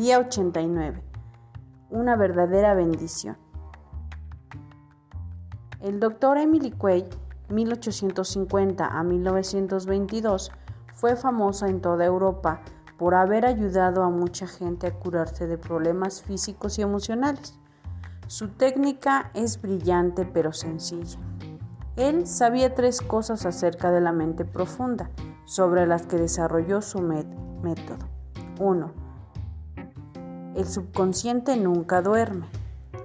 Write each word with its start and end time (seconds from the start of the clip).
Día 0.00 0.18
89. 0.18 1.02
Una 1.90 2.16
verdadera 2.16 2.72
bendición. 2.72 3.36
El 5.82 6.00
doctor 6.00 6.38
Emily 6.38 6.70
Quay, 6.70 7.06
1850 7.50 8.86
a 8.86 9.02
1922, 9.02 10.52
fue 10.94 11.16
famosa 11.16 11.68
en 11.68 11.82
toda 11.82 12.06
Europa 12.06 12.62
por 12.96 13.14
haber 13.14 13.44
ayudado 13.44 14.02
a 14.02 14.08
mucha 14.08 14.46
gente 14.46 14.86
a 14.86 14.98
curarse 14.98 15.46
de 15.46 15.58
problemas 15.58 16.22
físicos 16.22 16.78
y 16.78 16.80
emocionales. 16.80 17.58
Su 18.26 18.48
técnica 18.48 19.30
es 19.34 19.60
brillante 19.60 20.24
pero 20.24 20.54
sencilla. 20.54 21.18
Él 21.96 22.26
sabía 22.26 22.74
tres 22.74 23.02
cosas 23.02 23.44
acerca 23.44 23.90
de 23.90 24.00
la 24.00 24.12
mente 24.12 24.46
profunda, 24.46 25.10
sobre 25.44 25.86
las 25.86 26.06
que 26.06 26.16
desarrolló 26.16 26.80
su 26.80 27.02
método. 27.02 28.08
1. 28.58 29.09
El 30.54 30.66
subconsciente 30.66 31.56
nunca 31.56 32.02
duerme. 32.02 32.46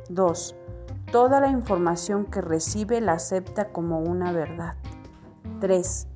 2. 0.09 0.55
Toda 1.11 1.39
la 1.39 1.49
información 1.49 2.25
que 2.25 2.41
recibe 2.41 3.01
la 3.01 3.13
acepta 3.13 3.69
como 3.69 3.99
una 3.99 4.31
verdad. 4.31 4.75
3. 5.61 6.07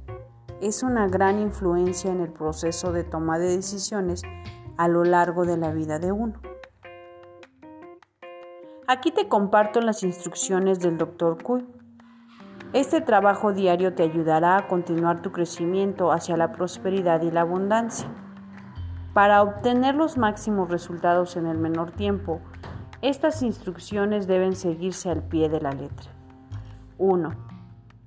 Es 0.59 0.81
una 0.81 1.07
gran 1.07 1.39
influencia 1.39 2.11
en 2.11 2.21
el 2.21 2.31
proceso 2.31 2.91
de 2.91 3.03
toma 3.03 3.37
de 3.37 3.55
decisiones 3.55 4.23
a 4.77 4.87
lo 4.87 5.03
largo 5.03 5.45
de 5.45 5.57
la 5.57 5.71
vida 5.71 5.99
de 5.99 6.11
uno. 6.11 6.33
Aquí 8.87 9.11
te 9.11 9.27
comparto 9.27 9.81
las 9.81 10.01
instrucciones 10.01 10.79
del 10.79 10.97
Dr. 10.97 11.43
Kuy. 11.43 11.67
Este 12.73 13.01
trabajo 13.01 13.53
diario 13.53 13.93
te 13.93 14.01
ayudará 14.01 14.57
a 14.57 14.67
continuar 14.67 15.21
tu 15.21 15.31
crecimiento 15.31 16.11
hacia 16.11 16.37
la 16.37 16.51
prosperidad 16.51 17.21
y 17.21 17.29
la 17.29 17.41
abundancia. 17.41 18.09
Para 19.13 19.41
obtener 19.41 19.95
los 19.95 20.17
máximos 20.17 20.69
resultados 20.69 21.35
en 21.35 21.45
el 21.45 21.57
menor 21.57 21.91
tiempo, 21.91 22.39
estas 23.01 23.41
instrucciones 23.41 24.27
deben 24.27 24.55
seguirse 24.55 25.09
al 25.09 25.23
pie 25.23 25.49
de 25.49 25.61
la 25.61 25.71
letra. 25.71 26.11
1. 26.97 27.29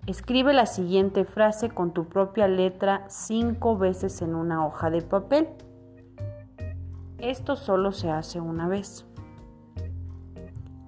Escribe 0.07 0.53
la 0.53 0.67
siguiente 0.67 1.25
frase 1.25 1.71
con 1.71 1.93
tu 1.93 2.07
propia 2.07 2.49
letra 2.49 3.05
cinco 3.09 3.77
veces 3.77 4.21
en 4.23 4.35
una 4.35 4.67
hoja 4.67 4.91
de 4.91 5.03
papel. 5.03 5.49
Esto 7.19 7.57
solo 7.57 7.93
se 7.93 8.11
hace 8.11 8.41
una 8.41 8.69
vez 8.69 9.07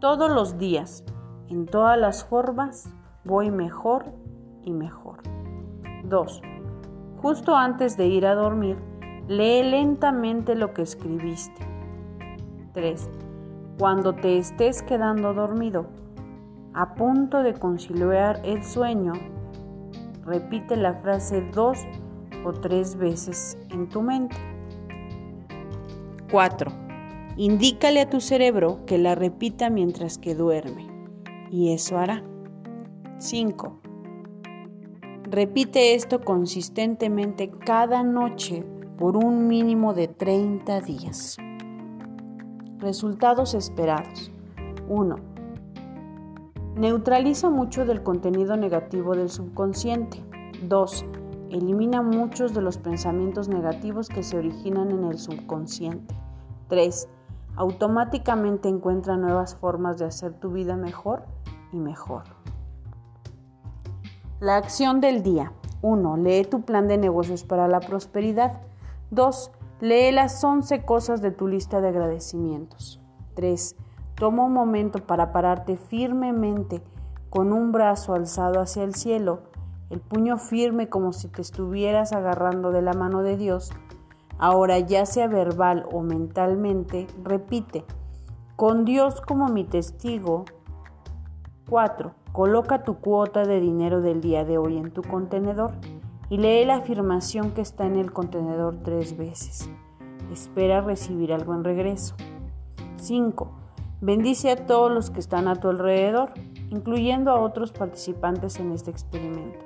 todos 0.04 0.30
los 0.30 0.58
días, 0.58 1.02
en 1.48 1.64
todas 1.64 1.98
las 1.98 2.26
formas, 2.26 2.94
voy 3.24 3.50
mejor 3.50 4.04
y 4.62 4.70
mejor. 4.70 5.22
2. 6.04 6.42
Justo 7.22 7.56
antes 7.56 7.96
de 7.96 8.08
ir 8.08 8.26
a 8.26 8.34
dormir, 8.34 8.76
lee 9.28 9.62
lentamente 9.62 10.54
lo 10.54 10.74
que 10.74 10.82
escribiste. 10.82 11.66
3. 12.72 13.08
Cuando 13.78 14.14
te 14.14 14.38
estés 14.38 14.82
quedando 14.82 15.32
dormido, 15.32 15.86
a 16.74 16.94
punto 16.94 17.42
de 17.42 17.54
conciliar 17.54 18.40
el 18.44 18.64
sueño, 18.64 19.12
repite 20.24 20.76
la 20.76 20.94
frase 20.94 21.40
dos 21.52 21.78
o 22.44 22.52
tres 22.52 22.96
veces 22.96 23.56
en 23.70 23.88
tu 23.88 24.02
mente. 24.02 24.36
4. 26.30 26.70
Indícale 27.36 28.00
a 28.00 28.10
tu 28.10 28.20
cerebro 28.20 28.80
que 28.86 28.98
la 28.98 29.14
repita 29.14 29.70
mientras 29.70 30.18
que 30.18 30.34
duerme, 30.34 30.86
y 31.50 31.72
eso 31.72 31.98
hará. 31.98 32.22
5. 33.18 33.80
Repite 35.30 35.94
esto 35.94 36.20
consistentemente 36.20 37.50
cada 37.50 38.02
noche 38.02 38.64
por 38.98 39.16
un 39.16 39.48
mínimo 39.48 39.94
de 39.94 40.08
30 40.08 40.80
días. 40.80 41.36
Resultados 42.78 43.54
esperados. 43.54 44.30
1. 44.88 45.16
Neutraliza 46.76 47.50
mucho 47.50 47.84
del 47.84 48.02
contenido 48.02 48.56
negativo 48.56 49.14
del 49.14 49.30
subconsciente. 49.30 50.22
2. 50.68 51.04
Elimina 51.50 52.02
muchos 52.02 52.54
de 52.54 52.62
los 52.62 52.78
pensamientos 52.78 53.48
negativos 53.48 54.08
que 54.08 54.22
se 54.22 54.38
originan 54.38 54.90
en 54.90 55.04
el 55.04 55.18
subconsciente. 55.18 56.14
3 56.68 57.08
automáticamente 57.56 58.68
encuentra 58.68 59.16
nuevas 59.16 59.54
formas 59.56 59.98
de 59.98 60.06
hacer 60.06 60.32
tu 60.34 60.50
vida 60.50 60.76
mejor 60.76 61.24
y 61.72 61.78
mejor. 61.78 62.24
La 64.40 64.56
acción 64.56 65.00
del 65.00 65.22
día. 65.22 65.52
1. 65.82 66.16
Lee 66.18 66.44
tu 66.44 66.62
plan 66.62 66.88
de 66.88 66.98
negocios 66.98 67.44
para 67.44 67.68
la 67.68 67.80
prosperidad. 67.80 68.60
2. 69.14 69.52
Lee 69.80 70.12
las 70.12 70.42
11 70.42 70.84
cosas 70.84 71.22
de 71.22 71.30
tu 71.30 71.48
lista 71.48 71.80
de 71.80 71.88
agradecimientos. 71.88 73.00
3. 73.34 73.76
Toma 74.14 74.44
un 74.44 74.52
momento 74.52 75.00
para 75.06 75.32
pararte 75.32 75.76
firmemente 75.76 76.82
con 77.30 77.52
un 77.52 77.72
brazo 77.72 78.14
alzado 78.14 78.60
hacia 78.60 78.84
el 78.84 78.94
cielo, 78.94 79.42
el 79.90 80.00
puño 80.00 80.38
firme 80.38 80.88
como 80.88 81.12
si 81.12 81.28
te 81.28 81.42
estuvieras 81.42 82.12
agarrando 82.12 82.70
de 82.70 82.82
la 82.82 82.92
mano 82.92 83.22
de 83.22 83.36
Dios 83.36 83.72
Ahora, 84.38 84.78
ya 84.80 85.06
sea 85.06 85.28
verbal 85.28 85.86
o 85.92 86.02
mentalmente, 86.02 87.06
repite, 87.22 87.84
con 88.56 88.84
Dios 88.84 89.20
como 89.20 89.48
mi 89.48 89.64
testigo. 89.64 90.44
4. 91.68 92.14
Coloca 92.32 92.82
tu 92.82 92.96
cuota 92.96 93.44
de 93.44 93.60
dinero 93.60 94.00
del 94.00 94.20
día 94.20 94.44
de 94.44 94.58
hoy 94.58 94.76
en 94.76 94.90
tu 94.90 95.02
contenedor 95.02 95.72
y 96.30 96.38
lee 96.38 96.64
la 96.64 96.76
afirmación 96.76 97.52
que 97.52 97.60
está 97.60 97.86
en 97.86 97.96
el 97.96 98.12
contenedor 98.12 98.78
tres 98.82 99.16
veces. 99.16 99.70
Espera 100.32 100.80
recibir 100.80 101.32
algo 101.32 101.54
en 101.54 101.64
regreso. 101.64 102.16
5. 102.96 103.52
Bendice 104.00 104.50
a 104.50 104.66
todos 104.66 104.90
los 104.90 105.10
que 105.10 105.20
están 105.20 105.48
a 105.48 105.56
tu 105.56 105.68
alrededor, 105.68 106.32
incluyendo 106.70 107.30
a 107.30 107.40
otros 107.40 107.72
participantes 107.72 108.58
en 108.60 108.72
este 108.72 108.90
experimento. 108.90 109.64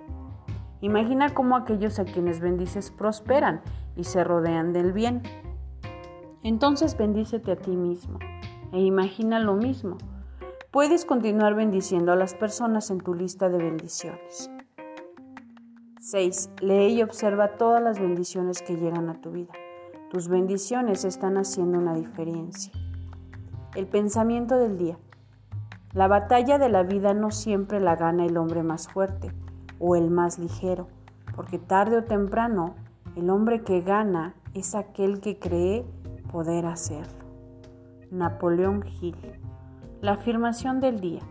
Imagina 0.81 1.35
cómo 1.35 1.57
aquellos 1.57 1.99
a 1.99 2.05
quienes 2.05 2.41
bendices 2.41 2.91
prosperan 2.91 3.63
y 3.97 4.05
se 4.05 4.23
rodean 4.23 4.73
del 4.73 4.93
bien. 4.93 5.23
Entonces 6.43 6.97
bendícete 6.97 7.53
a 7.53 7.57
ti 7.57 7.73
mismo 7.73 8.19
e 8.73 8.81
imagina 8.81 9.41
lo 9.41 9.55
mismo. 9.55 9.99
Puedes 10.71 11.05
continuar 11.05 11.55
bendiciendo 11.55 12.13
a 12.13 12.17
las 12.17 12.35
personas 12.35 12.91
en 12.91 13.01
tu 13.01 13.15
lista 13.15 13.49
de 13.49 13.59
bendiciones. 13.59 14.51
6. 16.01 16.51
Lee 16.61 16.95
y 16.95 17.03
observa 17.03 17.57
todas 17.57 17.83
las 17.83 17.99
bendiciones 17.99 18.63
que 18.63 18.77
llegan 18.77 19.09
a 19.09 19.21
tu 19.21 19.33
vida. 19.33 19.53
Tus 20.11 20.29
bendiciones 20.29 21.05
están 21.05 21.37
haciendo 21.37 21.79
una 21.79 21.95
diferencia. 21.95 22.73
El 23.75 23.87
pensamiento 23.87 24.57
del 24.57 24.79
día. 24.79 24.97
La 25.93 26.07
batalla 26.07 26.59
de 26.59 26.69
la 26.69 26.85
vida 26.85 27.15
no 27.15 27.31
siempre 27.31 27.81
la 27.81 27.97
gana 27.97 28.25
el 28.25 28.37
hombre 28.37 28.63
más 28.63 28.89
fuerte 28.89 29.33
o 29.81 29.97
el 29.97 30.11
más 30.11 30.39
ligero, 30.39 30.87
porque 31.35 31.59
tarde 31.59 31.99
o 31.99 32.05
temprano 32.05 32.77
el 33.17 33.29
hombre 33.31 33.63
que 33.63 33.81
gana 33.81 34.35
es 34.55 34.75
aquel 34.75 35.21
que 35.21 35.39
cree 35.39 35.85
poder 36.31 36.67
hacerlo. 36.67 37.25
Napoleón 38.11 38.85
Hill. 39.01 39.17
La 40.01 40.13
afirmación 40.13 40.81
del 40.81 41.01
día. 41.01 41.23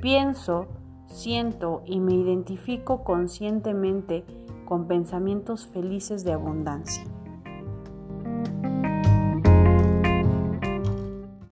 Pienso, 0.00 0.66
siento 1.08 1.82
y 1.86 2.00
me 2.00 2.14
identifico 2.14 3.02
conscientemente 3.04 4.24
con 4.64 4.86
pensamientos 4.86 5.66
felices 5.66 6.24
de 6.24 6.32
abundancia. 6.32 7.04